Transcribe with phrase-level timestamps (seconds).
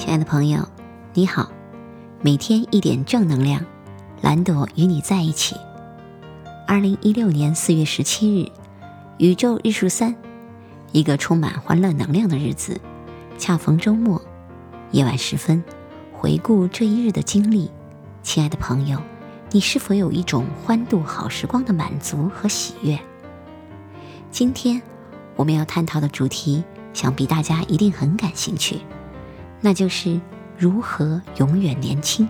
[0.00, 0.66] 亲爱的朋友，
[1.12, 1.50] 你好，
[2.22, 3.62] 每天一点正能量，
[4.22, 5.54] 蓝朵与你在一起。
[6.66, 8.50] 二零一六年四月十七日，
[9.18, 10.16] 宇宙日数三，
[10.92, 12.80] 一个充满欢乐能量的日子，
[13.36, 14.20] 恰逢周末，
[14.90, 15.62] 夜晚时分，
[16.14, 17.70] 回顾这一日的经历，
[18.22, 18.98] 亲爱的朋友，
[19.50, 22.98] 你是否有一种欢度好时光的满足和喜悦？
[24.30, 24.80] 今天
[25.36, 28.78] 我们要探讨的主题，想必大家一定很感兴趣。
[29.60, 30.20] 那就是
[30.56, 32.28] 如何永远年轻。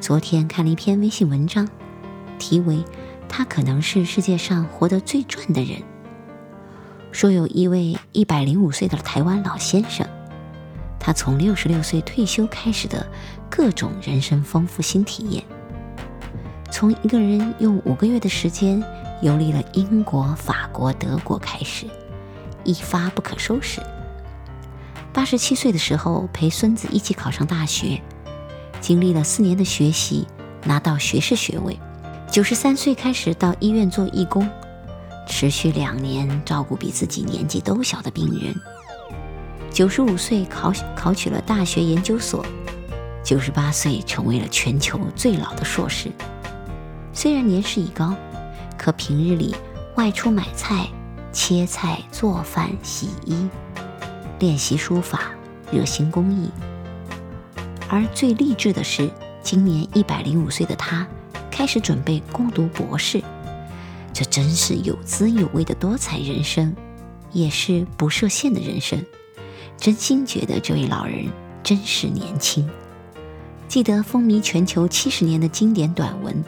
[0.00, 1.68] 昨天看了一篇微信文章，
[2.38, 2.84] 题为
[3.28, 5.82] “他可能是世界上活得最赚的人”。
[7.10, 10.06] 说有一位一百零五岁的台湾老先生，
[11.00, 13.04] 他从六十六岁退休开始的
[13.50, 15.42] 各种人生丰富新体验，
[16.70, 18.82] 从一个人用五个月的时间
[19.22, 21.86] 游历了英国、法国、德国开始，
[22.62, 23.80] 一发不可收拾。
[25.18, 28.00] 八十七岁的时候，陪孙子一起考上大学，
[28.80, 30.24] 经历了四年的学习，
[30.62, 31.76] 拿到学士学位。
[32.30, 34.48] 九十三岁开始到医院做义工，
[35.26, 38.54] 持续两年照顾比自己年纪都小的病人。
[39.72, 42.46] 九十五岁考考取了大学研究所，
[43.24, 46.12] 九十八岁成为了全球最老的硕士。
[47.12, 48.14] 虽然年事已高，
[48.76, 49.52] 可平日里
[49.96, 50.86] 外出买菜、
[51.32, 53.48] 切菜、做饭、洗衣。
[54.38, 55.32] 练习书法，
[55.72, 56.48] 热心公益。
[57.88, 59.10] 而最励志的是，
[59.42, 61.06] 今年一百零五岁的他
[61.50, 63.22] 开始准备攻读博士。
[64.12, 66.74] 这真是有滋有味的多彩人生，
[67.32, 69.04] 也是不设限的人生。
[69.76, 71.26] 真心觉得这位老人
[71.62, 72.68] 真是年轻。
[73.68, 76.34] 记得风靡全球七十年的经典短文《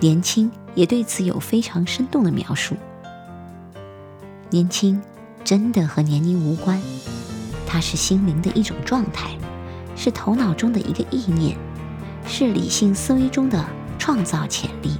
[0.00, 2.76] 年轻》，也对此有非常生动的描述。
[4.50, 5.00] 年轻
[5.44, 6.80] 真的和年龄无关。
[7.66, 9.30] 它是心灵的一种状态，
[9.96, 11.56] 是头脑中的一个意念，
[12.26, 13.64] 是理性思维中的
[13.98, 14.98] 创造潜力，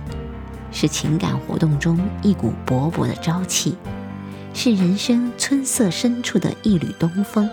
[0.70, 3.76] 是情感活动中一股勃勃的朝气，
[4.54, 7.48] 是人生春色深处的一缕东风。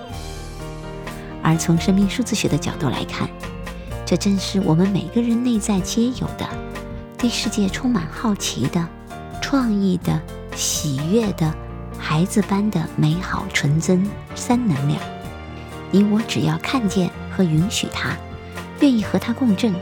[1.41, 3.29] 而从生命数字学的角度来看，
[4.05, 6.47] 这正是我们每个人内在皆有的，
[7.17, 8.87] 对世界充满好奇的、
[9.41, 10.21] 创意的、
[10.55, 11.53] 喜悦的。
[11.99, 14.99] 孩子般的美好纯真三能量，
[15.91, 18.17] 你我只要看见和允许它，
[18.79, 19.75] 愿意和它共振，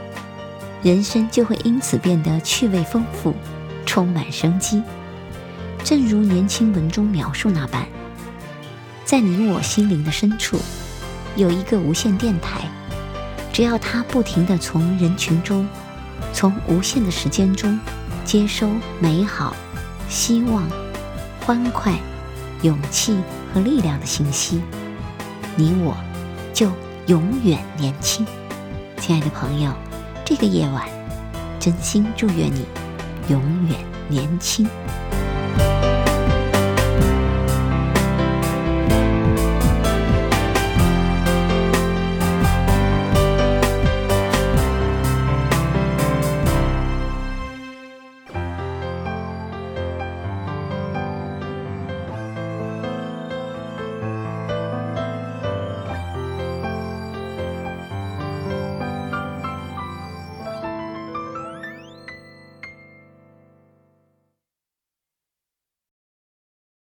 [0.84, 3.34] 人生就会因此变得趣味丰富，
[3.86, 4.82] 充满生机。
[5.84, 7.88] 正如年轻文中描述那般，
[9.06, 10.60] 在你我心灵的深处，
[11.38, 12.62] 有一个无线电台，
[13.54, 15.66] 只要它不停地从人群中，
[16.34, 17.80] 从无限的时间中，
[18.26, 19.56] 接收美好、
[20.10, 20.68] 希望。
[21.48, 21.98] 欢快、
[22.62, 23.18] 勇气
[23.54, 24.62] 和力量的信息，
[25.56, 25.96] 你我
[26.54, 26.70] 就
[27.06, 28.28] 永远年轻。
[28.98, 29.72] 亲爱的朋友，
[30.26, 30.86] 这个夜晚，
[31.58, 32.66] 真心祝愿你
[33.30, 34.68] 永远年轻。